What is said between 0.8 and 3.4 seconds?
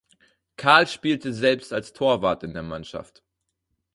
spielte selbst als Torwart in der Mannschaft.